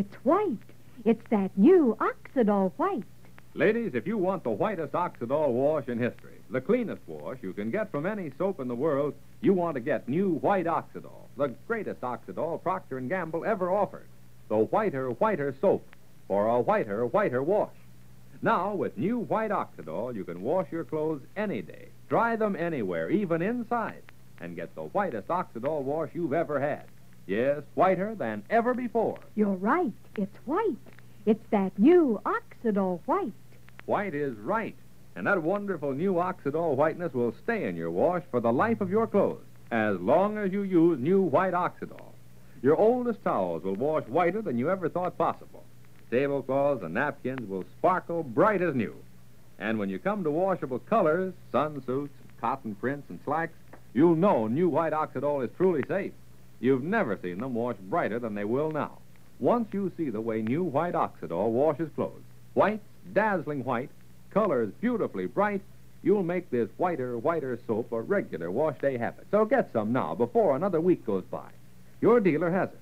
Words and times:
It's 0.00 0.24
white. 0.24 0.56
It's 1.04 1.22
that 1.28 1.50
new 1.58 1.94
Oxidol 2.00 2.72
white. 2.78 3.04
Ladies, 3.52 3.94
if 3.94 4.06
you 4.06 4.16
want 4.16 4.44
the 4.44 4.50
whitest 4.50 4.94
Oxidol 4.94 5.50
wash 5.50 5.88
in 5.88 5.98
history, 5.98 6.38
the 6.48 6.62
cleanest 6.62 7.02
wash 7.06 7.36
you 7.42 7.52
can 7.52 7.70
get 7.70 7.90
from 7.90 8.06
any 8.06 8.32
soap 8.38 8.60
in 8.60 8.68
the 8.68 8.74
world, 8.74 9.12
you 9.42 9.52
want 9.52 9.74
to 9.74 9.80
get 9.80 10.08
new 10.08 10.36
white 10.36 10.64
Oxidol, 10.64 11.26
the 11.36 11.48
greatest 11.68 12.00
Oxidol 12.00 12.62
Procter 12.62 12.98
& 13.00 13.08
Gamble 13.08 13.44
ever 13.44 13.70
offered. 13.70 14.06
The 14.48 14.56
whiter, 14.56 15.10
whiter 15.10 15.54
soap 15.60 15.86
for 16.28 16.48
a 16.48 16.60
whiter, 16.60 17.04
whiter 17.04 17.42
wash. 17.42 17.76
Now, 18.40 18.72
with 18.72 18.96
new 18.96 19.18
white 19.18 19.50
Oxidol, 19.50 20.14
you 20.14 20.24
can 20.24 20.40
wash 20.40 20.72
your 20.72 20.84
clothes 20.84 21.20
any 21.36 21.60
day, 21.60 21.88
dry 22.08 22.36
them 22.36 22.56
anywhere, 22.56 23.10
even 23.10 23.42
inside, 23.42 24.02
and 24.40 24.56
get 24.56 24.74
the 24.74 24.84
whitest 24.84 25.28
Oxidol 25.28 25.82
wash 25.82 26.08
you've 26.14 26.32
ever 26.32 26.58
had. 26.58 26.84
Yes, 27.30 27.62
whiter 27.76 28.16
than 28.16 28.42
ever 28.50 28.74
before. 28.74 29.20
You're 29.36 29.54
right. 29.54 29.92
It's 30.16 30.36
white. 30.46 30.74
It's 31.26 31.44
that 31.52 31.78
new 31.78 32.20
Oxidol 32.24 32.98
white. 33.06 33.32
White 33.86 34.16
is 34.16 34.36
right. 34.38 34.74
And 35.14 35.28
that 35.28 35.40
wonderful 35.40 35.92
new 35.92 36.14
Oxidol 36.14 36.74
whiteness 36.74 37.14
will 37.14 37.32
stay 37.44 37.68
in 37.68 37.76
your 37.76 37.92
wash 37.92 38.24
for 38.32 38.40
the 38.40 38.52
life 38.52 38.80
of 38.80 38.90
your 38.90 39.06
clothes, 39.06 39.44
as 39.70 40.00
long 40.00 40.38
as 40.38 40.50
you 40.50 40.62
use 40.62 40.98
new 40.98 41.22
white 41.22 41.52
Oxidol. 41.52 42.14
Your 42.62 42.74
oldest 42.74 43.22
towels 43.22 43.62
will 43.62 43.76
wash 43.76 44.08
whiter 44.08 44.42
than 44.42 44.58
you 44.58 44.68
ever 44.68 44.88
thought 44.88 45.16
possible. 45.16 45.62
Tablecloths 46.10 46.82
and 46.82 46.94
napkins 46.94 47.48
will 47.48 47.64
sparkle 47.78 48.24
bright 48.24 48.60
as 48.60 48.74
new. 48.74 48.96
And 49.60 49.78
when 49.78 49.88
you 49.88 50.00
come 50.00 50.24
to 50.24 50.32
washable 50.32 50.80
colors, 50.80 51.32
sun 51.52 51.80
suits, 51.86 52.12
cotton 52.40 52.74
prints, 52.74 53.08
and 53.08 53.20
slacks, 53.24 53.54
you'll 53.94 54.16
know 54.16 54.48
new 54.48 54.68
white 54.68 54.92
Oxidol 54.92 55.44
is 55.44 55.50
truly 55.56 55.84
safe. 55.86 56.10
You've 56.60 56.84
never 56.84 57.18
seen 57.22 57.38
them 57.38 57.54
wash 57.54 57.76
brighter 57.76 58.18
than 58.18 58.34
they 58.34 58.44
will 58.44 58.70
now. 58.70 58.98
Once 59.38 59.68
you 59.72 59.90
see 59.96 60.10
the 60.10 60.20
way 60.20 60.42
new 60.42 60.62
white 60.62 60.94
Oxidol 60.94 61.50
washes 61.50 61.90
clothes, 61.94 62.22
white, 62.52 62.82
dazzling 63.14 63.64
white, 63.64 63.88
colors 64.30 64.70
beautifully 64.80 65.26
bright, 65.26 65.62
you'll 66.02 66.22
make 66.22 66.50
this 66.50 66.68
whiter, 66.76 67.16
whiter 67.16 67.58
soap 67.66 67.90
a 67.92 68.00
regular 68.00 68.50
wash 68.50 68.78
day 68.78 68.98
habit. 68.98 69.26
So 69.30 69.46
get 69.46 69.72
some 69.72 69.92
now 69.92 70.14
before 70.14 70.54
another 70.54 70.80
week 70.80 71.06
goes 71.06 71.24
by. 71.24 71.48
Your 72.02 72.20
dealer 72.20 72.50
has 72.50 72.68
it. 72.68 72.78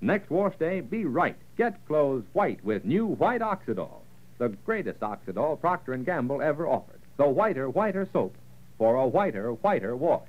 Next 0.00 0.30
wash 0.30 0.56
day, 0.56 0.80
be 0.80 1.04
right. 1.04 1.36
Get 1.56 1.86
clothes 1.86 2.24
white 2.32 2.64
with 2.64 2.84
new 2.84 3.06
white 3.06 3.40
Oxidol, 3.42 4.00
the 4.38 4.48
greatest 4.64 5.00
Oxidol 5.00 5.60
Procter 5.60 5.96
& 5.96 5.98
Gamble 5.98 6.40
ever 6.40 6.66
offered. 6.66 7.00
The 7.16 7.28
whiter, 7.28 7.68
whiter 7.68 8.08
soap 8.12 8.34
for 8.78 8.94
a 8.94 9.06
whiter, 9.06 9.52
whiter 9.52 9.96
wash. 9.96 10.28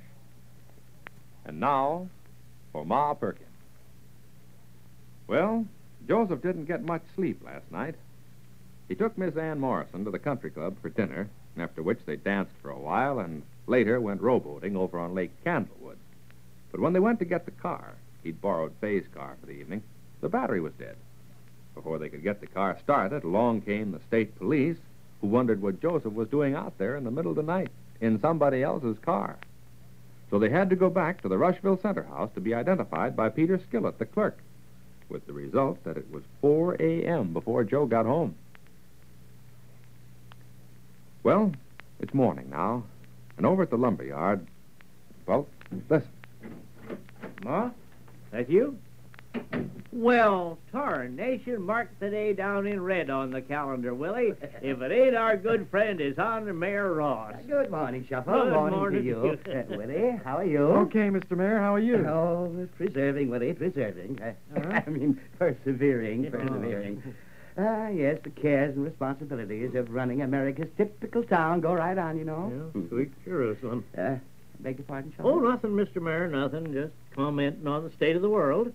And 1.44 1.60
now, 1.60 2.08
for 2.72 2.84
Ma 2.84 3.14
Perkins. 3.14 3.46
Well, 5.26 5.66
Joseph 6.08 6.42
didn't 6.42 6.64
get 6.64 6.82
much 6.82 7.02
sleep 7.14 7.42
last 7.44 7.70
night. 7.70 7.94
He 8.88 8.94
took 8.94 9.16
Miss 9.16 9.36
Ann 9.36 9.60
Morrison 9.60 10.04
to 10.04 10.10
the 10.10 10.18
country 10.18 10.50
club 10.50 10.76
for 10.82 10.88
dinner, 10.88 11.28
after 11.56 11.82
which 11.82 12.00
they 12.06 12.16
danced 12.16 12.54
for 12.60 12.70
a 12.70 12.78
while 12.78 13.20
and 13.20 13.42
later 13.66 14.00
went 14.00 14.22
rowboating 14.22 14.74
over 14.74 14.98
on 14.98 15.14
Lake 15.14 15.30
Candlewood. 15.44 15.98
But 16.72 16.80
when 16.80 16.92
they 16.92 17.00
went 17.00 17.18
to 17.20 17.24
get 17.24 17.44
the 17.44 17.52
car, 17.52 17.94
he'd 18.24 18.40
borrowed 18.40 18.72
Fay's 18.80 19.06
car 19.14 19.36
for 19.40 19.46
the 19.46 19.52
evening, 19.52 19.82
the 20.20 20.28
battery 20.28 20.60
was 20.60 20.72
dead. 20.74 20.96
Before 21.74 21.98
they 21.98 22.08
could 22.08 22.22
get 22.22 22.40
the 22.40 22.46
car 22.46 22.76
started, 22.82 23.24
along 23.24 23.62
came 23.62 23.92
the 23.92 24.00
state 24.08 24.36
police, 24.38 24.76
who 25.20 25.28
wondered 25.28 25.62
what 25.62 25.80
Joseph 25.80 26.12
was 26.12 26.28
doing 26.28 26.54
out 26.54 26.76
there 26.78 26.96
in 26.96 27.04
the 27.04 27.10
middle 27.10 27.30
of 27.30 27.36
the 27.36 27.42
night 27.42 27.68
in 28.00 28.20
somebody 28.20 28.62
else's 28.62 28.98
car. 28.98 29.36
So 30.30 30.38
they 30.38 30.48
had 30.48 30.70
to 30.70 30.76
go 30.76 30.88
back 30.88 31.20
to 31.22 31.28
the 31.28 31.36
Rushville 31.36 31.80
Center 31.80 32.04
House 32.04 32.30
to 32.34 32.40
be 32.40 32.54
identified 32.54 33.16
by 33.16 33.28
Peter 33.28 33.58
Skillett, 33.58 33.98
the 33.98 34.06
clerk, 34.06 34.38
with 35.08 35.26
the 35.26 35.32
result 35.32 35.82
that 35.84 35.96
it 35.96 36.10
was 36.10 36.22
4 36.40 36.76
a.m. 36.80 37.32
before 37.32 37.64
Joe 37.64 37.86
got 37.86 38.06
home. 38.06 38.36
Well, 41.24 41.52
it's 41.98 42.14
morning 42.14 42.48
now, 42.48 42.84
and 43.36 43.44
over 43.44 43.64
at 43.64 43.70
the 43.70 43.76
lumber 43.76 44.04
yard, 44.04 44.46
well, 45.26 45.46
listen. 45.88 46.08
Ma? 47.42 47.70
That 48.30 48.48
you? 48.48 48.78
Well, 49.92 50.56
tarnation, 50.72 51.60
mark 51.62 51.90
the 51.98 52.08
day 52.08 52.32
down 52.32 52.66
in 52.66 52.80
red 52.80 53.10
on 53.10 53.30
the 53.30 53.42
calendar, 53.42 53.92
Willie. 53.92 54.32
if 54.62 54.80
it 54.80 54.92
ain't 54.92 55.16
our 55.16 55.36
good 55.36 55.68
friend, 55.68 55.98
his 56.00 56.16
honor, 56.18 56.54
Mayor 56.54 56.94
Ross. 56.94 57.34
Good 57.46 57.70
morning, 57.70 58.06
Shuffle. 58.08 58.32
Good 58.44 58.52
morning, 58.52 58.78
morning 58.78 59.02
to 59.02 59.06
you. 59.06 59.24
you. 59.24 59.38
Uh, 59.50 59.76
Willie, 59.76 60.18
how 60.24 60.38
are 60.38 60.44
you? 60.44 60.62
Okay, 60.62 61.10
Mr. 61.10 61.36
Mayor, 61.36 61.58
how 61.58 61.74
are 61.74 61.80
you? 61.80 61.96
Oh, 62.06 62.66
preserving, 62.76 63.28
Willie, 63.28 63.52
preserving. 63.52 64.18
Uh, 64.22 64.60
I 64.86 64.88
mean, 64.88 65.20
persevering, 65.38 66.30
persevering. 66.30 67.02
Ah, 67.58 67.88
yes, 67.88 68.18
the 68.22 68.30
cares 68.30 68.76
and 68.76 68.84
responsibilities 68.84 69.74
of 69.74 69.90
running 69.90 70.22
America's 70.22 70.68
typical 70.78 71.24
town 71.24 71.60
go 71.60 71.74
right 71.74 71.98
on, 71.98 72.16
you 72.16 72.24
know. 72.24 72.70
Yeah, 72.74 72.88
sweet 72.88 73.12
Jerusalem. 73.24 73.84
Uh, 73.98 74.14
beg 74.60 74.78
your 74.78 74.86
pardon, 74.86 75.12
Shuffle? 75.16 75.32
Oh, 75.32 75.38
nothing, 75.40 75.72
Mr. 75.72 76.00
Mayor, 76.00 76.28
nothing. 76.28 76.72
Just 76.72 76.94
commenting 77.14 77.66
on 77.66 77.84
the 77.84 77.90
state 77.96 78.14
of 78.16 78.22
the 78.22 78.30
world. 78.30 78.72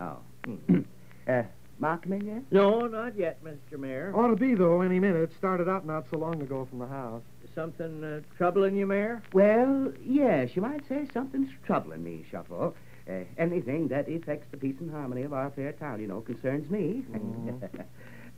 Oh. 0.00 0.18
Hmm. 0.44 0.80
uh, 1.28 1.42
Ma 1.78 1.96
come 1.98 2.14
in 2.14 2.26
yet? 2.26 2.42
No, 2.50 2.86
not 2.86 3.16
yet, 3.18 3.42
Mr. 3.44 3.78
Mayor. 3.78 4.12
Ought 4.14 4.28
to 4.28 4.36
be, 4.36 4.54
though, 4.54 4.80
any 4.80 4.98
minute. 4.98 5.30
Started 5.36 5.68
out 5.68 5.84
not 5.86 6.06
so 6.10 6.18
long 6.18 6.40
ago 6.40 6.66
from 6.70 6.78
the 6.78 6.86
house. 6.86 7.22
Something 7.54 8.02
uh, 8.02 8.20
troubling 8.36 8.76
you, 8.76 8.86
Mayor? 8.86 9.22
Well, 9.32 9.92
yes, 10.02 10.50
you 10.54 10.62
might 10.62 10.86
say 10.88 11.06
something's 11.12 11.50
troubling 11.66 12.02
me, 12.02 12.24
Shuffle. 12.30 12.74
Uh, 13.08 13.20
anything 13.38 13.88
that 13.88 14.08
affects 14.08 14.46
the 14.50 14.56
peace 14.56 14.76
and 14.80 14.90
harmony 14.90 15.22
of 15.22 15.32
our 15.32 15.50
fair 15.50 15.72
town, 15.72 16.00
you 16.00 16.08
know, 16.08 16.20
concerns 16.22 16.68
me. 16.70 17.04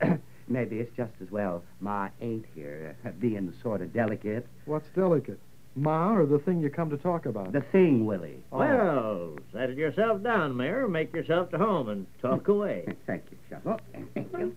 Maybe 0.48 0.78
it's 0.78 0.94
just 0.96 1.12
as 1.22 1.30
well 1.30 1.62
Ma 1.80 2.08
ain't 2.20 2.46
here, 2.54 2.96
uh, 3.04 3.10
being 3.18 3.52
sort 3.62 3.82
of 3.82 3.92
delicate. 3.92 4.46
What's 4.66 4.88
delicate? 4.94 5.38
Ma 5.74 6.12
or 6.12 6.26
the 6.26 6.38
thing 6.40 6.60
you 6.60 6.70
come 6.70 6.90
to 6.90 6.96
talk 6.96 7.26
about? 7.26 7.52
The 7.52 7.60
thing, 7.72 8.04
Willie. 8.04 8.42
Oh. 8.52 8.58
Well, 8.58 9.38
settle 9.58 9.76
yourself 9.76 10.22
down, 10.22 10.56
Mayor. 10.56 10.86
Make 10.88 11.12
yourself 11.12 11.50
to 11.50 11.58
home 11.58 11.88
and 11.88 12.06
talk 12.22 12.46
away. 12.54 12.86
Thank 13.06 13.24
you, 13.30 13.38
Shuffle. 13.50 13.80
Thank 14.14 14.32
you. 14.32 14.54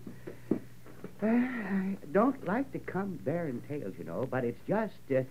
Uh, 1.23 1.27
I 1.27 1.97
don't 2.11 2.45
like 2.47 2.71
to 2.73 2.79
come 2.79 3.19
bearing 3.23 3.61
tales, 3.67 3.93
you 3.97 4.03
know, 4.03 4.27
but 4.29 4.43
it's 4.43 4.59
just, 4.67 4.93
uh, 5.15 5.21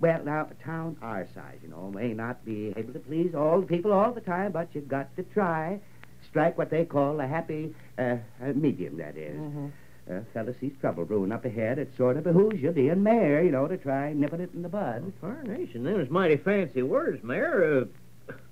well, 0.00 0.20
now, 0.24 0.48
a 0.50 0.64
town 0.64 0.96
our 1.02 1.26
size, 1.34 1.58
you 1.62 1.68
know, 1.68 1.90
may 1.94 2.12
not 2.12 2.44
be 2.44 2.72
able 2.76 2.92
to 2.92 2.98
please 3.00 3.34
all 3.34 3.60
the 3.60 3.66
people 3.66 3.92
all 3.92 4.12
the 4.12 4.20
time, 4.20 4.52
but 4.52 4.68
you've 4.72 4.88
got 4.88 5.14
to 5.16 5.22
try. 5.24 5.80
Strike 6.28 6.58
what 6.58 6.70
they 6.70 6.84
call 6.84 7.20
a 7.20 7.26
happy 7.26 7.74
uh, 7.98 8.16
uh, 8.42 8.52
medium, 8.54 8.98
that 8.98 9.16
is. 9.16 9.38
Uh, 10.10 10.20
fella 10.32 10.52
sees 10.60 10.72
trouble 10.80 11.04
brewing 11.04 11.30
up 11.32 11.44
ahead, 11.44 11.78
it 11.78 11.92
sort 11.96 12.16
of 12.16 12.24
behooves 12.24 12.60
you, 12.60 12.70
being 12.72 13.02
mayor, 13.02 13.42
you 13.42 13.50
know, 13.52 13.66
to 13.68 13.76
try 13.76 14.12
nipping 14.12 14.40
it 14.40 14.50
in 14.54 14.62
the 14.62 14.68
bud. 14.68 15.12
Tarnation, 15.20 15.84
them 15.84 16.00
is 16.00 16.10
mighty 16.10 16.36
fancy 16.36 16.82
words, 16.82 17.22
Mayor. 17.22 17.86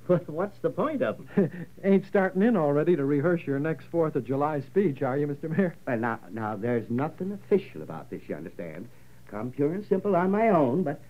Uh, 0.09 0.19
what's 0.27 0.59
the 0.61 0.71
point 0.71 1.03
of 1.03 1.19
them? 1.19 1.67
Ain't 1.85 2.07
starting 2.07 2.43
in 2.43 2.57
already 2.57 2.97
to 2.97 3.05
rehearse 3.05 3.43
your 3.47 3.59
next 3.59 3.87
Fourth 3.87 4.15
of 4.17 4.25
July 4.25 4.61
speech, 4.61 5.03
are 5.03 5.17
you, 5.19 5.27
Mr. 5.27 5.55
Mayor? 5.57 5.75
Well, 5.87 5.99
now, 5.99 6.21
now, 6.31 6.57
there's 6.57 6.89
nothing 6.91 7.33
official 7.33 7.83
about 7.83 8.11
this, 8.11 8.23
you 8.29 8.37
understand. 8.37 8.89
Come 9.31 9.51
pure 9.51 9.73
and 9.73 9.87
simple 9.87 10.15
on 10.15 10.31
my 10.31 10.51
own, 10.51 10.83
but 10.83 11.01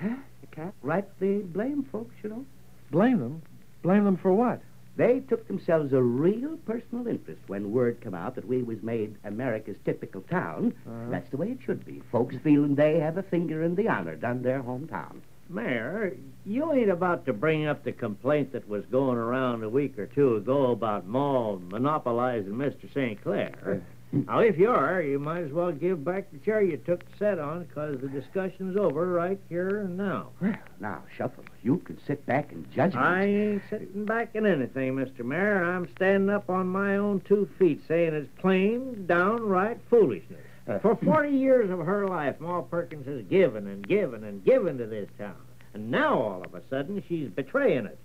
huh, 0.00 0.08
you 0.42 0.48
can't 0.50 0.74
rightly 0.82 1.38
blame 1.38 1.84
folks, 1.90 2.14
you 2.22 2.30
know. 2.30 2.44
Blame 2.90 3.18
them? 3.18 3.42
Blame 3.82 4.04
them 4.04 4.16
for 4.16 4.32
what? 4.32 4.60
They 4.96 5.20
took 5.20 5.46
themselves 5.46 5.92
a 5.92 6.02
real 6.02 6.56
personal 6.64 7.06
interest 7.06 7.42
when 7.48 7.72
word 7.72 8.00
come 8.00 8.14
out 8.14 8.34
that 8.34 8.48
we 8.48 8.62
was 8.62 8.82
made 8.82 9.16
America's 9.24 9.76
typical 9.84 10.22
town. 10.22 10.74
Uh-huh. 10.86 11.10
That's 11.10 11.30
the 11.30 11.36
way 11.36 11.50
it 11.50 11.58
should 11.64 11.84
be. 11.84 12.02
Folks 12.10 12.36
feeling 12.42 12.74
they 12.74 12.98
have 12.98 13.18
a 13.18 13.22
finger 13.22 13.62
in 13.62 13.74
the 13.74 13.88
honor 13.88 14.16
done 14.16 14.42
their 14.42 14.62
hometown. 14.62 15.20
Mayor, 15.48 16.16
you 16.44 16.72
ain't 16.72 16.90
about 16.90 17.26
to 17.26 17.32
bring 17.32 17.66
up 17.66 17.84
the 17.84 17.92
complaint 17.92 18.52
that 18.52 18.68
was 18.68 18.84
going 18.86 19.18
around 19.18 19.62
a 19.62 19.68
week 19.68 19.98
or 19.98 20.06
two 20.06 20.36
ago 20.36 20.72
about 20.72 21.06
Maul 21.06 21.60
monopolizing 21.70 22.52
Mr. 22.52 22.92
Sinclair. 22.92 23.52
Uh, 23.64 23.74
now, 24.12 24.38
if 24.38 24.56
you 24.56 24.70
are, 24.70 25.02
you 25.02 25.18
might 25.18 25.42
as 25.42 25.52
well 25.52 25.72
give 25.72 26.04
back 26.04 26.30
the 26.30 26.38
chair 26.38 26.62
you 26.62 26.76
took 26.76 27.00
to 27.00 27.18
sit 27.18 27.38
on, 27.38 27.64
because 27.64 28.00
the 28.00 28.08
discussion's 28.08 28.76
over 28.76 29.08
right 29.08 29.40
here 29.48 29.80
and 29.80 29.96
now. 29.96 30.30
Well, 30.40 30.54
now, 30.80 31.02
Shuffle, 31.16 31.44
you 31.62 31.78
can 31.78 31.98
sit 32.06 32.24
back 32.24 32.52
and 32.52 32.70
judge 32.72 32.94
me. 32.94 33.00
I 33.00 33.24
ain't 33.24 33.62
sitting 33.68 34.04
back 34.04 34.34
in 34.34 34.46
anything, 34.46 34.94
Mr. 34.94 35.24
Mayor. 35.24 35.64
I'm 35.64 35.88
standing 35.96 36.30
up 36.30 36.48
on 36.48 36.68
my 36.68 36.96
own 36.96 37.20
two 37.26 37.48
feet, 37.58 37.82
saying 37.88 38.14
it's 38.14 38.28
plain, 38.40 39.06
downright 39.06 39.78
foolishness. 39.90 40.45
For 40.66 40.96
40 40.96 41.30
years 41.30 41.70
of 41.70 41.78
her 41.78 42.08
life, 42.08 42.40
Ma 42.40 42.60
Perkins 42.60 43.06
has 43.06 43.22
given 43.26 43.68
and 43.68 43.86
given 43.86 44.24
and 44.24 44.44
given 44.44 44.78
to 44.78 44.86
this 44.86 45.08
town. 45.16 45.36
And 45.74 45.90
now, 45.90 46.18
all 46.18 46.42
of 46.42 46.54
a 46.54 46.62
sudden, 46.68 47.02
she's 47.08 47.28
betraying 47.28 47.86
it. 47.86 47.98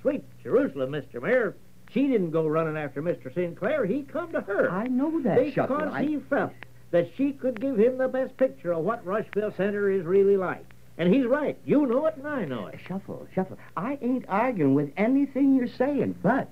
Sweet 0.00 0.24
Jerusalem, 0.42 0.90
Mr. 0.90 1.22
Mayor. 1.22 1.54
She 1.92 2.08
didn't 2.08 2.30
go 2.30 2.48
running 2.48 2.76
after 2.76 3.02
Mr. 3.02 3.32
Sinclair. 3.32 3.84
He 3.84 4.02
come 4.02 4.32
to 4.32 4.40
her. 4.40 4.70
I 4.70 4.88
know 4.88 5.20
that, 5.22 5.44
because. 5.44 5.92
I... 5.92 6.02
he 6.04 6.16
felt 6.18 6.52
that 6.90 7.10
she 7.16 7.32
could 7.32 7.60
give 7.60 7.78
him 7.78 7.98
the 7.98 8.08
best 8.08 8.36
picture 8.36 8.72
of 8.72 8.84
what 8.84 9.04
Rushville 9.06 9.52
Center 9.56 9.90
is 9.90 10.04
really 10.04 10.36
like. 10.36 10.64
And 10.98 11.12
he's 11.12 11.26
right. 11.26 11.56
You 11.64 11.86
know 11.86 12.06
it, 12.06 12.16
and 12.16 12.26
I 12.26 12.44
know 12.44 12.66
it. 12.66 12.80
Shuffle, 12.86 13.26
Shuffle. 13.34 13.58
I 13.76 13.98
ain't 14.02 14.24
arguing 14.28 14.74
with 14.74 14.92
anything 14.96 15.54
you're 15.54 15.68
saying, 15.68 16.16
but 16.22 16.50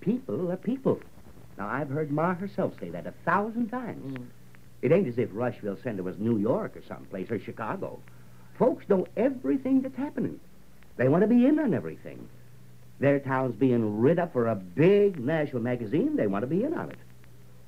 people 0.00 0.50
are 0.50 0.56
people. 0.56 1.00
Now, 1.58 1.68
I've 1.68 1.90
heard 1.90 2.10
Ma 2.10 2.34
herself 2.34 2.74
say 2.80 2.90
that 2.90 3.06
a 3.06 3.14
thousand 3.24 3.68
times. 3.68 4.18
Mm. 4.18 4.26
It 4.82 4.92
ain't 4.92 5.08
as 5.08 5.18
if 5.18 5.28
Rushville 5.32 5.78
Center 5.82 6.02
was 6.02 6.18
New 6.18 6.38
York 6.38 6.76
or 6.76 6.82
someplace, 6.86 7.30
or 7.30 7.38
Chicago. 7.38 7.98
Folks 8.58 8.88
know 8.88 9.06
everything 9.16 9.82
that's 9.82 9.96
happening. 9.96 10.38
They 10.96 11.08
want 11.08 11.22
to 11.22 11.28
be 11.28 11.46
in 11.46 11.58
on 11.58 11.74
everything. 11.74 12.28
Their 13.00 13.20
town's 13.20 13.54
being 13.54 14.00
rid 14.00 14.18
up 14.18 14.32
for 14.32 14.48
a 14.48 14.56
big 14.56 15.18
national 15.18 15.62
magazine. 15.62 16.16
They 16.16 16.26
want 16.26 16.42
to 16.42 16.48
be 16.48 16.64
in 16.64 16.74
on 16.74 16.90
it. 16.90 16.98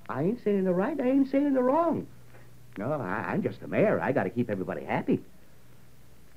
I 0.09 0.23
ain't 0.23 0.43
saying 0.43 0.65
the 0.65 0.75
right. 0.75 1.01
I 1.01 1.09
ain't 1.09 1.31
saying 1.31 1.55
the 1.55 1.63
wrong. 1.63 2.07
No, 2.77 2.93
I, 2.93 3.27
I'm 3.29 3.43
just 3.43 3.61
the 3.61 3.69
mayor. 3.69 4.01
I 4.01 4.13
got 4.13 4.25
to 4.25 4.31
keep 4.31 4.51
everybody 4.51 4.85
happy. 4.85 5.21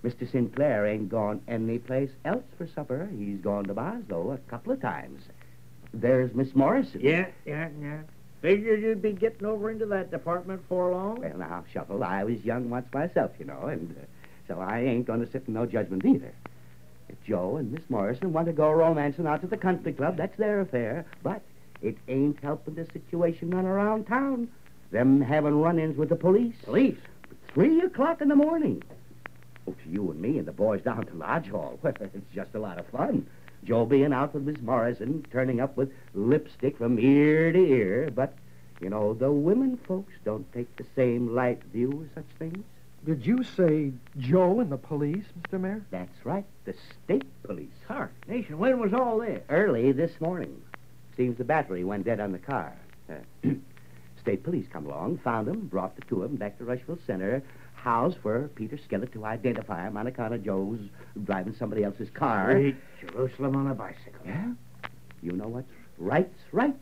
Mr. 0.04 0.30
Sinclair 0.30 0.86
ain't 0.86 1.10
gone 1.10 1.42
anyplace 1.48 2.12
else 2.26 2.44
for 2.58 2.68
supper. 2.68 3.10
He's 3.18 3.40
gone 3.40 3.64
to 3.66 3.74
Boslow 3.74 4.36
a 4.36 4.38
couple 4.50 4.74
of 4.74 4.82
times. 4.82 5.24
There's 5.94 6.34
Miss 6.34 6.54
Morrison. 6.54 7.02
Yeah, 7.02 7.28
yeah, 7.46 7.70
yeah. 7.82 8.02
Figured 8.44 8.82
you'd 8.82 9.02
be 9.02 9.14
getting 9.14 9.48
over 9.48 9.72
into 9.72 9.86
that 9.86 10.12
department 10.12 10.62
for 10.68 10.92
long. 10.92 11.22
Well, 11.22 11.38
now, 11.38 11.64
Shuffle, 11.72 12.04
I 12.04 12.26
was 12.26 12.44
young 12.44 12.70
once 12.70 12.86
myself, 12.94 13.32
you 13.40 13.46
know, 13.46 13.68
and 13.68 13.96
uh, 13.98 14.04
so 14.50 14.60
I 14.60 14.82
ain't 14.82 15.08
going 15.08 15.26
to 15.26 15.32
sit 15.32 15.46
in 15.48 15.54
no 15.54 15.66
judgment 15.66 16.04
either. 16.04 16.34
If 17.08 17.24
Joe 17.24 17.56
and 17.56 17.72
Miss 17.72 17.90
Morrison 17.90 18.34
want 18.34 18.48
to 18.48 18.52
go 18.52 18.70
romancing 18.70 19.28
out 19.28 19.40
to 19.42 19.48
the 19.48 19.56
country 19.56 19.94
club, 19.94 20.18
that's 20.18 20.38
their 20.38 20.60
affair. 20.60 21.06
But 21.24 21.42
it 21.82 21.98
ain't 22.10 22.38
helping 22.44 22.76
the 22.76 22.86
situation 22.92 23.50
run 23.50 23.66
around 23.66 24.08
town. 24.08 24.50
Them 24.92 25.22
having 25.22 25.62
run-ins 25.62 25.96
with 25.96 26.10
the 26.10 26.18
police. 26.18 26.56
Police? 26.66 26.98
Three 27.54 27.80
o'clock 27.80 28.20
in 28.20 28.28
the 28.28 28.36
morning. 28.36 28.84
Oh, 29.70 29.72
to 29.72 29.90
you 29.90 30.12
and 30.12 30.22
me 30.22 30.38
and 30.38 30.46
the 30.46 30.52
boys 30.52 30.82
down 30.82 31.06
to 31.06 31.16
Lodge 31.16 31.48
Hall. 31.48 31.80
Well, 31.84 31.94
it's 32.02 32.36
just 32.36 32.56
a 32.56 32.60
lot 32.60 32.78
of 32.78 32.86
fun. 32.88 33.26
Joe 33.66 33.86
being 33.86 34.14
out 34.14 34.34
with 34.34 34.44
Miss 34.44 34.62
Morrison, 34.62 35.26
turning 35.32 35.60
up 35.60 35.78
with 35.78 35.92
lipstick 36.14 36.78
from 36.78 37.00
ear 37.00 37.52
to 37.52 37.60
ear. 37.60 38.12
But, 38.14 38.34
you 38.82 38.90
know, 38.90 39.14
the 39.14 39.32
women 39.32 39.78
folks 39.88 40.14
don't 40.26 40.52
take 40.54 40.76
the 40.76 40.86
same 40.96 41.34
light 41.34 41.64
view 41.72 41.92
of 41.92 42.10
such 42.16 42.40
things. 42.40 42.64
Did 43.06 43.26
you 43.26 43.44
say 43.44 43.92
Joe 44.18 44.62
and 44.62 44.72
the 44.72 44.78
police, 44.78 45.26
Mr. 45.42 45.60
Mayor? 45.60 45.84
That's 45.92 46.26
right, 46.26 46.46
the 46.64 46.74
state 47.04 47.26
police. 47.44 47.68
Hark, 47.88 48.14
Nation, 48.28 48.58
when 48.58 48.80
was 48.80 48.94
all 48.94 49.20
this? 49.20 49.44
Early 49.50 49.92
this 49.92 50.22
morning. 50.22 50.62
Seems 51.18 51.38
the 51.38 51.44
battery 51.44 51.84
went 51.84 52.06
dead 52.06 52.22
on 52.22 52.32
the 52.32 52.40
car. 52.40 52.74
Uh, 53.10 53.16
state 54.22 54.44
police 54.44 54.66
come 54.72 54.86
along, 54.86 55.18
found 55.18 55.50
him, 55.50 55.68
brought 55.68 55.98
the 55.98 56.02
two 56.04 56.24
of 56.24 56.30
them 56.30 56.38
back 56.38 56.58
to 56.58 56.64
Rushville 56.64 56.98
Center, 57.06 57.44
housed 57.84 58.18
for 58.22 58.50
Peter 58.56 58.78
Skellett 58.78 59.12
to 59.12 59.26
identify 59.26 59.86
him 59.86 59.98
on 59.98 60.08
account 60.08 60.34
of 60.34 60.44
Joe's 60.44 60.80
driving 61.26 61.54
somebody 61.60 61.84
else's 61.84 62.10
car. 62.10 62.54
Sweet 62.54 62.76
Jerusalem 63.02 63.56
on 63.58 63.68
a 63.68 63.76
bicycle. 63.76 64.26
Yeah? 64.26 64.54
You 65.22 65.34
know 65.34 65.48
what's 65.48 65.68
right's 65.98 66.40
right. 66.52 66.76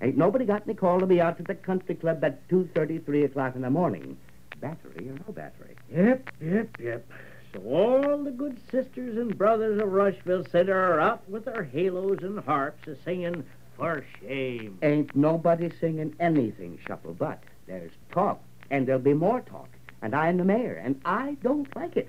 Ain't 0.00 0.16
nobody 0.16 0.44
got 0.44 0.62
any 0.66 0.74
call 0.74 1.00
to 1.00 1.06
be 1.06 1.20
out 1.20 1.36
to 1.38 1.42
the 1.42 1.54
country 1.54 1.94
club 1.94 2.22
at 2.22 2.46
2.30, 2.48 3.04
3 3.04 3.24
o'clock 3.24 3.56
in 3.56 3.62
the 3.62 3.70
morning. 3.70 4.16
Battery 4.60 5.08
or 5.08 5.14
no 5.26 5.32
battery. 5.32 5.74
Yep, 5.92 6.30
yep, 6.40 6.68
yep. 6.80 7.06
So 7.52 7.60
all 7.62 8.22
the 8.22 8.30
good 8.30 8.58
sisters 8.70 9.16
and 9.16 9.36
brothers 9.36 9.80
of 9.80 9.92
Rushville 9.92 10.46
Center 10.50 10.76
are 10.76 11.00
out 11.00 11.28
with 11.28 11.46
their 11.46 11.64
halos 11.64 12.18
and 12.22 12.38
harps 12.40 12.86
a 12.86 12.96
singing 13.04 13.44
for 13.76 14.04
shame. 14.20 14.78
Ain't 14.82 15.14
nobody 15.16 15.70
singing 15.80 16.14
anything, 16.20 16.78
Shuffle, 16.86 17.14
but 17.14 17.42
there's 17.66 17.92
talk, 18.12 18.40
and 18.70 18.86
there'll 18.86 19.00
be 19.00 19.12
more 19.12 19.40
talk. 19.40 19.68
And 20.02 20.14
I'm 20.14 20.36
the 20.36 20.44
mayor, 20.44 20.74
and 20.74 21.00
I 21.04 21.36
don't 21.42 21.74
like 21.74 21.96
it. 21.96 22.08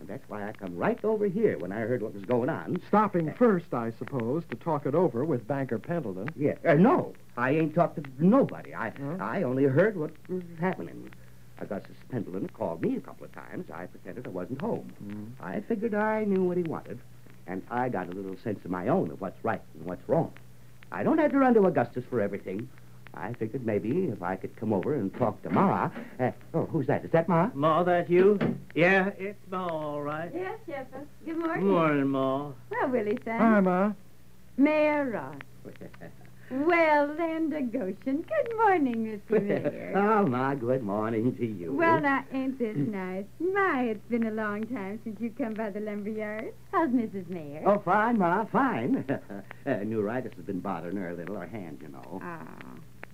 And 0.00 0.08
that's 0.08 0.28
why 0.28 0.48
I 0.48 0.52
come 0.52 0.76
right 0.76 0.98
over 1.04 1.26
here 1.26 1.58
when 1.58 1.70
I 1.70 1.80
heard 1.80 2.02
what 2.02 2.14
was 2.14 2.24
going 2.24 2.48
on. 2.48 2.80
Stopping 2.88 3.32
first, 3.34 3.72
I 3.72 3.92
suppose, 3.98 4.42
to 4.50 4.56
talk 4.56 4.86
it 4.86 4.94
over 4.94 5.24
with 5.24 5.46
Banker 5.46 5.78
Pendleton. 5.78 6.28
Yeah, 6.36 6.54
uh, 6.66 6.74
no, 6.74 7.14
I 7.36 7.50
ain't 7.50 7.74
talked 7.74 8.02
to 8.02 8.10
nobody. 8.18 8.74
I 8.74 8.90
Huh? 8.90 9.16
I 9.20 9.42
only 9.42 9.64
heard 9.64 9.96
what 9.96 10.10
was 10.28 10.42
happening. 10.58 11.10
Augustus 11.60 11.96
Pendleton 12.10 12.48
called 12.48 12.82
me 12.82 12.96
a 12.96 13.00
couple 13.00 13.24
of 13.24 13.32
times. 13.32 13.70
I 13.70 13.86
pretended 13.86 14.26
I 14.26 14.30
wasn't 14.30 14.60
home. 14.60 14.92
Mm. 15.04 15.30
I 15.40 15.60
figured 15.60 15.94
I 15.94 16.24
knew 16.24 16.42
what 16.42 16.56
he 16.56 16.64
wanted, 16.64 16.98
and 17.46 17.62
I 17.70 17.88
got 17.88 18.08
a 18.08 18.12
little 18.12 18.36
sense 18.42 18.64
of 18.64 18.70
my 18.70 18.88
own 18.88 19.12
of 19.12 19.20
what's 19.20 19.42
right 19.44 19.62
and 19.74 19.84
what's 19.86 20.08
wrong. 20.08 20.32
I 20.90 21.04
don't 21.04 21.18
have 21.18 21.30
to 21.30 21.38
run 21.38 21.54
to 21.54 21.66
Augustus 21.66 22.04
for 22.10 22.20
everything. 22.20 22.68
I 23.14 23.32
figured 23.34 23.64
maybe 23.66 24.04
if 24.06 24.22
I 24.22 24.36
could 24.36 24.56
come 24.56 24.72
over 24.72 24.94
and 24.94 25.14
talk 25.16 25.42
to 25.42 25.50
Ma. 25.50 25.90
Uh, 26.18 26.30
oh, 26.54 26.64
who's 26.66 26.86
that? 26.86 27.04
Is 27.04 27.10
that 27.12 27.28
Ma? 27.28 27.50
Ma, 27.54 27.82
that 27.82 28.08
you? 28.10 28.38
Yeah, 28.74 29.10
it's 29.18 29.38
Ma, 29.50 29.66
all 29.66 30.00
right. 30.02 30.30
Yes, 30.34 30.58
Shepard. 30.66 31.06
Good 31.24 31.34
Good 31.36 31.38
morning. 31.38 31.66
morning, 31.68 32.08
Ma. 32.08 32.52
Well, 32.70 32.88
Willie, 32.88 33.18
son. 33.24 33.38
Hi, 33.38 33.60
Ma. 33.60 33.92
Mayor 34.56 35.10
Ross. 35.10 35.36
Well, 36.50 37.14
then, 37.16 37.48
the 37.48 37.62
Goshen. 37.62 38.26
Good 38.28 38.56
morning, 38.58 39.20
Mr. 39.30 39.42
Mayor. 39.64 39.92
oh, 39.96 40.26
Ma, 40.26 40.52
good 40.54 40.82
morning 40.82 41.34
to 41.36 41.46
you. 41.46 41.72
Well, 41.72 41.98
now, 41.98 42.26
ain't 42.30 42.58
this 42.58 42.76
nice? 42.88 43.24
My, 43.40 43.84
it's 43.84 44.06
been 44.10 44.26
a 44.26 44.30
long 44.32 44.64
time 44.66 45.00
since 45.02 45.18
you 45.18 45.30
come 45.30 45.54
by 45.54 45.70
the 45.70 45.80
lumber 45.80 46.10
yard. 46.10 46.52
How's 46.70 46.90
Mrs. 46.90 47.26
Mayor? 47.30 47.62
Oh, 47.64 47.78
fine, 47.82 48.18
Ma, 48.18 48.44
fine. 48.44 49.02
uh, 49.64 49.70
neuritis 49.82 50.32
has 50.36 50.44
been 50.44 50.60
bothering 50.60 50.96
her 50.96 51.08
a 51.08 51.14
little, 51.14 51.36
her 51.36 51.46
hand, 51.46 51.78
you 51.80 51.88
know. 51.88 52.20
Ah, 52.22 52.44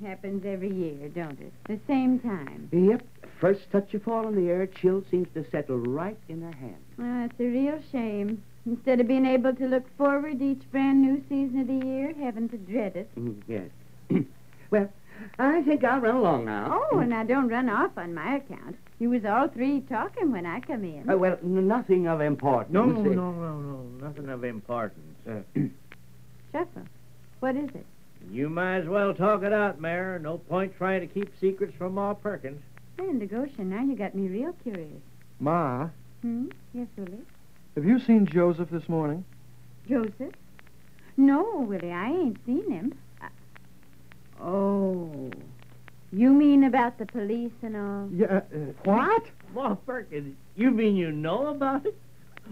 happens 0.04 0.44
every 0.44 0.72
year, 0.72 1.08
don't 1.08 1.40
it? 1.40 1.52
The 1.66 1.78
same 1.86 2.18
time. 2.20 2.68
Yep. 2.72 3.02
First 3.40 3.70
touch 3.70 3.88
you 3.92 3.98
fall 4.00 4.26
in 4.28 4.34
the 4.34 4.50
air, 4.50 4.66
chill 4.66 5.04
seems 5.10 5.28
to 5.34 5.48
settle 5.50 5.78
right 5.78 6.18
in 6.28 6.42
her 6.42 6.52
hand. 6.56 6.76
Well, 6.96 7.24
it's 7.26 7.38
a 7.40 7.44
real 7.44 7.80
shame. 7.92 8.42
Instead 8.66 9.00
of 9.00 9.08
being 9.08 9.24
able 9.26 9.54
to 9.54 9.66
look 9.66 9.84
forward 9.96 10.38
to 10.40 10.44
each 10.44 10.70
brand 10.72 11.00
new 11.00 11.22
season 11.28 11.60
of 11.60 11.66
the 11.68 11.86
year, 11.86 12.12
having 12.20 12.48
to 12.50 12.58
dread 12.58 12.96
it. 12.96 13.08
Mm, 13.18 13.36
yes. 13.46 13.70
well, 14.70 14.90
I 15.38 15.62
think 15.62 15.84
I'll 15.84 16.00
run 16.00 16.16
along 16.16 16.44
now. 16.44 16.80
Oh, 16.92 17.00
now 17.00 17.22
don't 17.22 17.48
run 17.48 17.68
off 17.70 17.92
on 17.96 18.12
my 18.14 18.36
account. 18.36 18.76
You 18.98 19.10
was 19.10 19.24
all 19.24 19.48
three 19.48 19.80
talking 19.82 20.32
when 20.32 20.44
I 20.44 20.60
come 20.60 20.84
in. 20.84 21.08
Uh, 21.08 21.16
well, 21.16 21.38
n- 21.42 21.68
nothing 21.68 22.08
of 22.08 22.20
importance. 22.20 22.74
No, 22.74 22.82
Uh, 22.82 22.86
no, 22.86 23.32
no, 23.32 23.56
no. 23.58 23.82
Nothing 24.08 24.28
of 24.28 24.44
importance. 24.44 25.16
Shuffle. 26.52 26.82
What 27.40 27.56
is 27.56 27.70
it? 27.74 27.86
You 28.30 28.48
might 28.48 28.78
as 28.78 28.86
well 28.88 29.14
talk 29.14 29.42
it 29.42 29.52
out, 29.52 29.80
Mayor. 29.80 30.18
No 30.18 30.38
point 30.38 30.76
trying 30.76 31.00
to 31.00 31.06
keep 31.06 31.32
secrets 31.40 31.72
from 31.78 31.94
Ma 31.94 32.14
Perkins. 32.14 32.60
And 32.98 33.20
the 33.20 33.26
Goshen, 33.26 33.70
now 33.70 33.82
you 33.82 33.96
got 33.96 34.14
me 34.14 34.28
real 34.28 34.52
curious. 34.62 35.00
Ma, 35.40 35.88
Hmm? 36.22 36.46
Yes, 36.74 36.88
Willie? 36.96 37.20
have 37.76 37.84
you 37.84 38.00
seen 38.00 38.26
Joseph 38.26 38.70
this 38.70 38.88
morning? 38.88 39.24
Joseph? 39.88 40.34
No, 41.16 41.60
Willie, 41.68 41.92
I 41.92 42.08
ain't 42.10 42.38
seen 42.44 42.68
him. 42.70 42.92
I... 43.22 43.28
Oh. 44.42 45.30
You 46.12 46.32
mean 46.32 46.64
about 46.64 46.98
the 46.98 47.06
police 47.06 47.52
and 47.62 47.76
all? 47.76 48.08
Yeah. 48.12 48.40
Uh, 48.52 48.58
what? 48.84 49.22
Ma 49.54 49.74
Perkins, 49.76 50.34
you 50.56 50.70
mean 50.72 50.96
you 50.96 51.12
know 51.12 51.46
about 51.48 51.86
it? 51.86 51.96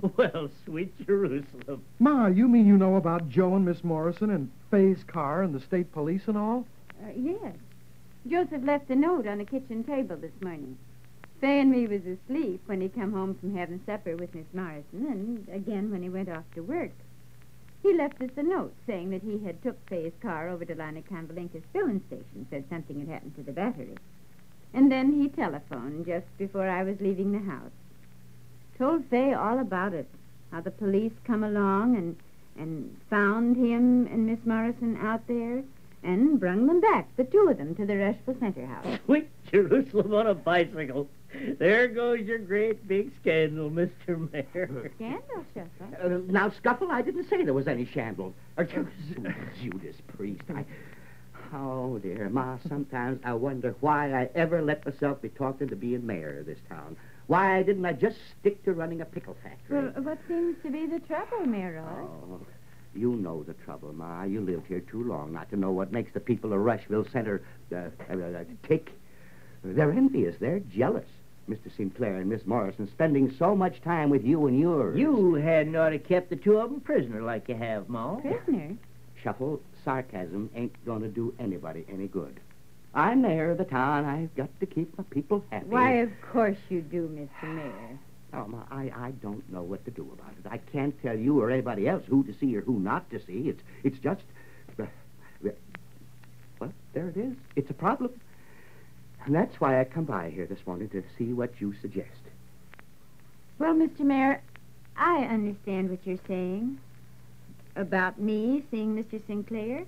Well, 0.17 0.51
sweet 0.65 1.07
Jerusalem. 1.07 1.83
Ma, 1.99 2.27
you 2.27 2.49
mean 2.49 2.67
you 2.67 2.77
know 2.77 2.97
about 2.97 3.29
Joe 3.29 3.55
and 3.55 3.65
Miss 3.65 3.83
Morrison 3.83 4.31
and 4.31 4.51
Faye's 4.71 5.03
car 5.05 5.43
and 5.43 5.55
the 5.55 5.61
state 5.61 5.93
police 5.93 6.23
and 6.27 6.37
all? 6.37 6.67
Uh, 7.03 7.11
yes. 7.17 7.55
Joseph 8.29 8.65
left 8.65 8.91
a 8.91 8.97
note 8.97 9.27
on 9.27 9.39
the 9.39 9.45
kitchen 9.45 9.85
table 9.85 10.17
this 10.17 10.33
morning. 10.41 10.77
Fay 11.41 11.61
and 11.61 11.71
me 11.71 11.87
was 11.87 12.03
asleep 12.07 12.63
when 12.67 12.81
he 12.81 12.89
come 12.89 13.13
home 13.13 13.35
from 13.35 13.55
having 13.55 13.81
supper 13.87 14.17
with 14.17 14.35
Miss 14.35 14.47
Morrison, 14.53 15.07
and 15.07 15.49
again 15.55 15.91
when 15.91 16.03
he 16.03 16.09
went 16.09 16.29
off 16.29 16.45
to 16.55 16.63
work. 16.63 16.93
He 17.83 17.95
left 17.95 18.21
us 18.21 18.31
a 18.37 18.43
note 18.43 18.75
saying 18.87 19.11
that 19.11 19.23
he 19.23 19.39
had 19.39 19.63
took 19.63 19.77
Fay's 19.89 20.15
car 20.21 20.49
over 20.49 20.65
to 20.65 20.75
Lana 20.75 21.03
Convalinka's 21.03 21.63
filling 21.73 22.03
station, 22.09 22.47
said 22.51 22.65
something 22.69 22.99
had 23.01 23.09
happened 23.09 23.37
to 23.37 23.43
the 23.43 23.53
battery. 23.53 23.97
And 24.75 24.91
then 24.91 25.13
he 25.13 25.29
telephoned 25.29 26.07
just 26.07 26.27
before 26.37 26.69
I 26.69 26.83
was 26.83 27.01
leaving 27.01 27.33
the 27.33 27.39
house. 27.51 27.71
Told 28.79 29.05
Fay 29.07 29.33
all 29.33 29.59
about 29.59 29.95
it, 29.95 30.07
how 30.53 30.61
the 30.61 30.71
police 30.71 31.13
come 31.25 31.43
along 31.45 31.97
and 31.97 32.17
and 32.59 32.97
found 33.11 33.57
him 33.57 34.07
and 34.07 34.27
Miss 34.27 34.39
Morrison 34.45 34.97
out 34.97 35.27
there 35.27 35.63
and 36.03 36.39
brung 36.39 36.67
them 36.67 36.81
back, 36.81 37.09
the 37.17 37.25
two 37.25 37.49
of 37.51 37.59
them, 37.59 37.75
to 37.75 37.85
the 37.85 37.97
Rushville 37.97 38.37
Center 38.39 38.67
house. 38.67 38.99
Sweet 39.07 39.29
Jerusalem 39.51 40.15
on 40.15 40.27
a 40.29 40.35
bicycle. 40.35 41.09
There 41.59 41.89
goes 41.89 42.21
your 42.21 42.39
great 42.39 42.87
big 42.87 43.11
scandal, 43.21 43.71
Mr. 43.71 44.31
Mayor. 44.33 44.91
Scandal, 44.95 45.45
Shuffle. 45.53 45.89
Uh, 46.03 46.19
now, 46.29 46.51
Shuffle, 46.63 46.91
I 46.91 47.03
didn't 47.03 47.29
say 47.29 47.43
there 47.45 47.53
was 47.53 47.67
any 47.67 47.85
shambles. 47.85 48.35
Uh, 48.57 48.65
Judas 49.63 49.97
Priest, 50.17 50.45
I... 50.55 50.65
Oh, 51.53 51.99
dear, 51.99 52.29
Ma, 52.31 52.59
sometimes 52.69 53.21
I 53.25 53.35
wonder 53.35 53.75
why 53.81 54.13
I 54.13 54.31
ever 54.35 54.63
let 54.63 54.85
myself 54.87 55.21
be 55.21 55.29
talked 55.29 55.61
into 55.61 55.77
being 55.77 56.07
mayor 56.07 56.39
of 56.41 56.47
this 56.47 56.59
town. 56.69 56.97
Why 57.27 57.63
didn't 57.63 57.85
I 57.85 57.93
just 57.93 58.17
stick 58.39 58.63
to 58.65 58.73
running 58.73 59.01
a 59.01 59.05
pickle 59.05 59.37
factory? 59.43 59.83
Well, 59.83 60.03
what 60.03 60.19
seems 60.29 60.57
to 60.63 60.71
be 60.71 60.87
the 60.87 61.01
trouble, 61.01 61.45
Mayor 61.45 61.83
Roy? 61.83 62.07
Oh, 62.07 62.41
you 62.95 63.17
know 63.17 63.43
the 63.43 63.55
trouble, 63.55 63.93
Ma. 63.93 64.23
You 64.23 64.41
lived 64.41 64.67
here 64.67 64.81
too 64.81 65.03
long 65.03 65.33
not 65.33 65.51
to 65.51 65.57
know 65.57 65.73
what 65.73 65.93
makes 65.93 66.13
the 66.13 66.21
people 66.21 66.53
of 66.53 66.61
Rushville 66.61 67.07
Center 67.13 67.43
uh, 67.73 67.91
uh, 68.09 68.17
uh, 68.17 68.45
tick. 68.67 68.93
They're 69.65 69.91
envious. 69.91 70.37
They're 70.39 70.61
jealous. 70.61 71.07
Mr. 71.49 71.75
Sinclair 71.77 72.17
and 72.17 72.29
Miss 72.29 72.45
Morrison 72.45 72.89
spending 72.89 73.33
so 73.39 73.55
much 73.55 73.81
time 73.83 74.11
with 74.11 74.25
you 74.25 74.47
and 74.47 74.59
yours. 74.59 74.99
You 74.99 75.35
hadn't 75.35 75.77
ought 75.77 75.91
to 75.91 75.99
kept 75.99 76.31
the 76.31 76.37
two 76.37 76.59
of 76.59 76.71
them 76.71 76.81
prisoner 76.81 77.23
like 77.23 77.49
you 77.49 77.55
have, 77.55 77.89
Ma. 77.89 78.17
Prisoner? 78.17 78.77
Shuffle, 79.23 79.61
sarcasm 79.85 80.51
ain't 80.55 80.85
going 80.85 81.03
to 81.03 81.09
do 81.09 81.35
anybody 81.39 81.85
any 81.89 82.09
good. 82.09 82.41
I'm 82.97 83.21
mayor 83.21 83.51
of 83.51 83.59
the 83.59 83.65
town. 83.65 84.07
I've 84.07 84.35
got 84.35 84.49
to 84.59 84.67
keep 84.67 84.97
my 84.97 85.05
people 85.11 85.45
happy. 85.51 85.67
Why, 85.67 85.93
of 85.97 86.11
course 86.33 86.57
you 86.71 86.81
do, 86.81 87.09
Mr. 87.09 87.55
Mayor. 87.55 87.99
Oh, 88.33 88.47
Ma, 88.47 88.63
I, 88.71 88.91
I 88.97 89.11
don't 89.23 89.49
know 89.53 89.63
what 89.63 89.85
to 89.85 89.91
do 89.91 90.11
about 90.13 90.33
it. 90.33 90.51
I 90.51 90.57
can't 90.73 91.01
tell 91.03 91.17
you 91.17 91.39
or 91.41 91.51
anybody 91.51 91.87
else 91.87 92.05
who 92.09 92.25
to 92.25 92.35
see 92.41 92.57
or 92.57 92.63
who 92.63 92.81
not 92.81 93.09
to 93.11 93.21
see. 93.25 93.51
It's 93.51 93.63
it's 93.85 93.99
just. 93.99 94.23
Uh, 94.79 94.85
uh, 95.47 95.51
well, 96.59 96.73
there 96.95 97.09
it 97.09 97.19
is. 97.19 97.35
It's 97.55 97.71
a 97.71 97.75
problem. 97.75 98.13
And 99.27 99.35
that's 99.35 99.61
why 99.61 99.79
I 99.79 99.85
come 99.85 100.05
by 100.05 100.31
here 100.31 100.47
this 100.47 100.67
morning 100.67 100.89
to 100.91 101.03
see 101.19 101.35
what 101.35 101.61
you 101.61 101.75
suggest. 101.83 102.09
Well, 103.59 103.75
Mr. 103.75 104.01
Mayor, 104.01 104.41
I 104.97 105.25
understand 105.25 105.91
what 105.91 105.99
you're 106.05 106.19
saying. 106.27 106.79
About 107.75 108.19
me 108.19 108.65
seeing 108.71 108.97
Mr. 108.97 109.21
Sinclair? 109.27 109.85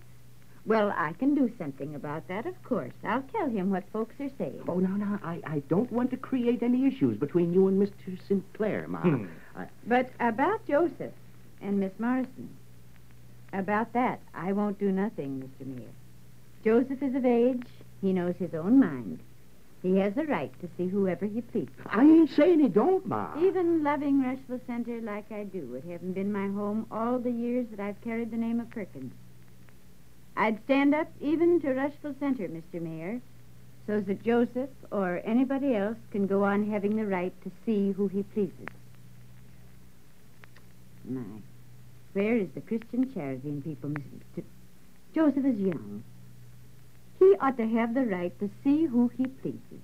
Well, 0.66 0.92
I 0.96 1.12
can 1.14 1.34
do 1.34 1.50
something 1.58 1.94
about 1.94 2.28
that, 2.28 2.46
of 2.46 2.62
course. 2.62 2.92
I'll 3.04 3.22
tell 3.22 3.48
him 3.48 3.70
what 3.70 3.84
folks 3.92 4.14
are 4.20 4.30
saying. 4.38 4.62
Oh, 4.68 4.78
no, 4.78 4.88
no. 4.88 5.18
I, 5.22 5.40
I 5.46 5.62
don't 5.68 5.90
want 5.90 6.10
to 6.10 6.16
create 6.16 6.62
any 6.62 6.86
issues 6.86 7.16
between 7.16 7.52
you 7.52 7.68
and 7.68 7.80
Mr. 7.80 8.18
Sinclair, 8.26 8.86
Ma. 8.88 9.00
Hmm. 9.00 9.26
I, 9.56 9.66
But 9.86 10.10
about 10.20 10.66
Joseph 10.66 11.14
and 11.62 11.80
Miss 11.80 11.92
Morrison, 11.98 12.50
about 13.52 13.92
that, 13.94 14.20
I 14.34 14.52
won't 14.52 14.78
do 14.78 14.92
nothing, 14.92 15.42
Mr. 15.42 15.66
Mayor. 15.66 15.88
Joseph 16.64 17.02
is 17.02 17.14
of 17.14 17.24
age. 17.24 17.66
He 18.02 18.12
knows 18.12 18.34
his 18.36 18.54
own 18.54 18.78
mind. 18.78 19.20
He 19.82 19.96
has 19.98 20.14
the 20.14 20.24
right 20.24 20.52
to 20.60 20.68
see 20.76 20.88
whoever 20.88 21.24
he 21.24 21.40
pleases. 21.40 21.74
I 21.86 22.02
ain't 22.02 22.30
saying 22.30 22.60
he 22.60 22.68
don't, 22.68 23.06
Ma. 23.06 23.32
Even 23.40 23.84
loving 23.84 24.22
Rushville 24.22 24.60
Center 24.66 25.00
like 25.00 25.30
I 25.30 25.44
do, 25.44 25.74
it 25.74 25.84
haven't 25.90 26.14
been 26.14 26.32
my 26.32 26.48
home 26.48 26.86
all 26.90 27.18
the 27.18 27.30
years 27.30 27.66
that 27.70 27.80
I've 27.80 28.00
carried 28.00 28.32
the 28.32 28.36
name 28.36 28.58
of 28.60 28.68
Perkins. 28.70 29.14
I'd 30.38 30.62
stand 30.66 30.95
up 30.95 31.09
even 31.21 31.61
to 31.62 31.75
Rushville 31.75 32.14
Center, 32.21 32.47
Mr. 32.49 32.80
Mayor, 32.80 33.21
so 33.88 34.00
that 34.00 34.23
Joseph 34.23 34.71
or 34.92 35.21
anybody 35.25 35.75
else 35.75 35.97
can 36.12 36.28
go 36.28 36.45
on 36.45 36.71
having 36.71 36.95
the 36.95 37.07
right 37.07 37.33
to 37.42 37.50
see 37.66 37.90
who 37.90 38.07
he 38.07 38.23
pleases. 38.23 38.68
My, 41.04 41.23
where 42.12 42.37
is 42.37 42.49
the 42.54 42.61
Christian 42.61 43.12
charity 43.12 43.49
in 43.49 43.62
people, 43.62 43.90
Mr. 43.90 44.45
Joseph 45.12 45.45
is 45.45 45.59
young. 45.59 46.04
He 47.18 47.35
ought 47.40 47.57
to 47.57 47.66
have 47.66 47.95
the 47.95 48.07
right 48.07 48.38
to 48.38 48.49
see 48.62 48.85
who 48.85 49.09
he 49.09 49.26
pleases. 49.26 49.83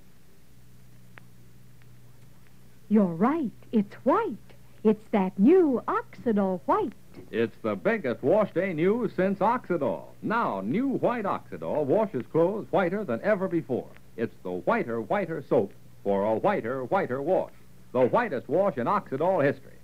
You're 2.87 3.05
right. 3.05 3.51
It's 3.73 3.95
white. 4.05 4.37
It's 4.85 5.03
that 5.11 5.37
new 5.37 5.83
Oxidol 5.85 6.61
white. 6.65 6.93
It's 7.31 7.55
the 7.61 7.75
biggest 7.75 8.23
wash 8.23 8.53
day 8.53 8.73
news 8.73 9.11
since 9.15 9.39
Oxidol. 9.39 10.03
Now, 10.21 10.61
new 10.61 10.87
white 10.87 11.25
Oxidol 11.25 11.85
washes 11.85 12.25
clothes 12.31 12.67
whiter 12.71 13.03
than 13.03 13.21
ever 13.21 13.47
before. 13.47 13.87
It's 14.17 14.35
the 14.43 14.51
whiter, 14.51 15.01
whiter 15.01 15.43
soap 15.49 15.73
for 16.03 16.23
a 16.23 16.35
whiter, 16.35 16.83
whiter 16.85 17.21
wash. 17.21 17.51
The 17.91 18.07
whitest 18.07 18.47
wash 18.47 18.77
in 18.77 18.87
Oxidol 18.87 19.43
history. 19.43 19.77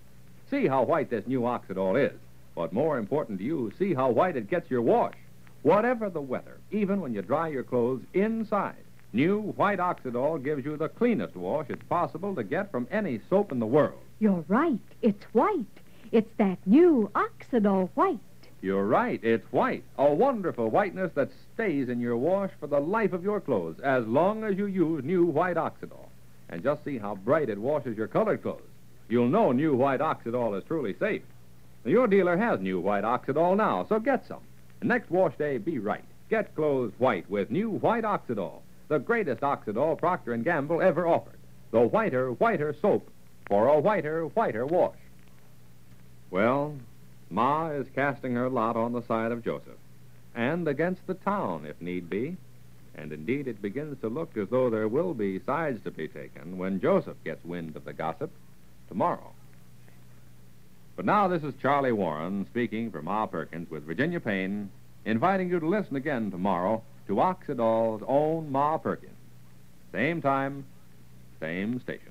See 0.50 0.68
how 0.68 0.84
white 0.84 1.10
this 1.10 1.28
new 1.28 1.42
Oxidol 1.42 1.98
is. 1.98 2.18
But 2.56 2.74
more 2.74 2.98
important 2.98 3.40
to 3.40 3.46
you, 3.46 3.72
see 3.80 3.94
how 3.94 4.12
white 4.12 4.36
it 4.36 4.50
gets 4.50 4.70
your 4.70 4.82
wash. 4.82 5.16
Whatever 5.64 6.10
the 6.10 6.22
weather, 6.22 6.58
even 6.72 7.02
when 7.02 7.14
you 7.14 7.22
dry 7.22 7.48
your 7.48 7.64
clothes 7.64 8.04
inside, 8.14 8.84
new 9.14 9.40
white 9.56 9.80
Oxidol 9.80 10.44
gives 10.44 10.66
you 10.66 10.76
the 10.78 10.90
cleanest 10.90 11.36
wash 11.36 11.68
it's 11.70 11.84
possible 11.84 12.36
to 12.36 12.44
get 12.44 12.72
from 12.72 12.88
any 12.92 13.22
soap 13.30 13.52
in 13.52 13.60
the 13.60 13.66
world. 13.66 14.02
You're 14.20 14.44
right. 14.48 14.80
It's 15.02 15.24
white. 15.34 15.66
It's 16.12 16.30
that 16.38 16.58
new 16.66 17.10
Oxidol 17.16 17.90
white. 17.96 18.20
You're 18.62 18.86
right, 18.86 19.24
it's 19.24 19.50
white. 19.54 19.86
A 19.98 20.14
wonderful 20.14 20.70
whiteness 20.70 21.12
that 21.16 21.30
stays 21.54 21.88
in 21.88 22.02
your 22.02 22.18
wash 22.18 22.52
for 22.60 22.68
the 22.68 22.82
life 22.82 23.14
of 23.14 23.24
your 23.24 23.40
clothes 23.40 23.80
as 23.80 24.06
long 24.06 24.44
as 24.44 24.58
you 24.58 24.66
use 24.66 25.06
new 25.06 25.24
white 25.24 25.56
Oxidol. 25.56 26.10
And 26.50 26.64
just 26.64 26.84
see 26.84 26.98
how 26.98 27.16
bright 27.16 27.50
it 27.50 27.58
washes 27.58 27.98
your 27.98 28.10
colored 28.10 28.42
clothes. 28.42 28.62
You'll 29.08 29.30
know 29.30 29.54
new 29.54 29.74
white 29.74 30.02
Oxidol 30.02 30.58
is 30.58 30.66
truly 30.66 30.94
safe. 31.00 31.22
Your 31.86 32.08
dealer 32.08 32.36
has 32.36 32.60
new 32.60 32.82
white 32.82 33.06
Oxidol 33.06 33.56
now, 33.56 33.86
so 33.88 33.98
get 33.98 34.28
some. 34.28 34.42
And 34.82 34.90
next 34.90 35.10
wash 35.10 35.38
day, 35.38 35.60
be 35.60 35.80
right. 35.80 36.04
Get 36.30 36.54
clothes 36.56 36.92
white 36.98 37.30
with 37.30 37.52
new 37.52 37.70
white 37.70 38.04
Oxidol, 38.04 38.60
the 38.90 39.00
greatest 39.00 39.42
Oxidol 39.42 39.98
Procter 39.98 40.36
& 40.38 40.44
Gamble 40.44 40.82
ever 40.82 41.08
offered. 41.08 41.40
The 41.72 41.80
whiter, 41.80 42.34
whiter 42.34 42.76
soap 42.82 43.10
for 43.48 43.70
a 43.70 43.80
whiter, 43.80 44.26
whiter 44.26 44.66
wash. 44.66 44.98
Well, 46.32 46.78
Ma 47.30 47.70
is 47.72 47.88
casting 47.94 48.34
her 48.36 48.50
lot 48.50 48.78
on 48.78 48.94
the 48.94 49.04
side 49.04 49.32
of 49.32 49.44
Joseph, 49.44 49.78
and 50.34 50.68
against 50.68 51.06
the 51.06 51.14
town, 51.14 51.66
if 51.66 51.80
need 51.82 52.10
be. 52.10 52.38
And 52.96 53.12
indeed, 53.14 53.48
it 53.48 53.62
begins 53.62 54.00
to 54.02 54.10
look 54.10 54.36
as 54.36 54.50
though 54.50 54.70
there 54.70 54.88
will 54.88 55.14
be 55.14 55.40
sides 55.46 55.82
to 55.84 55.92
be 55.92 56.08
taken 56.08 56.58
when 56.58 56.82
Joseph 56.82 57.18
gets 57.24 57.44
wind 57.46 57.76
of 57.76 57.86
the 57.86 57.94
gossip 57.94 58.32
tomorrow. 58.90 59.32
But 60.96 61.06
now, 61.06 61.28
this 61.28 61.44
is 61.44 61.54
Charlie 61.62 61.94
Warren 61.94 62.46
speaking 62.48 62.92
for 62.92 63.02
Ma 63.02 63.26
Perkins 63.26 63.70
with 63.70 63.86
Virginia 63.86 64.20
Payne, 64.20 64.70
inviting 65.06 65.50
you 65.50 65.60
to 65.60 65.68
listen 65.68 65.96
again 65.96 66.32
tomorrow 66.32 66.84
to 67.08 67.20
Oxidol's 67.22 68.04
own 68.08 68.52
Ma 68.52 68.78
Perkins. 68.78 69.16
Same 69.94 70.22
time, 70.22 70.66
same 71.40 71.80
station. 71.80 72.11